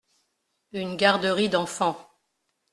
[0.73, 2.09] Une garderie d’enfants.